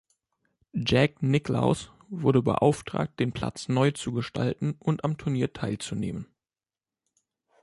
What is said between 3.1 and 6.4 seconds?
den Platz neu zu gestalten und am Turnier teilzunehmen.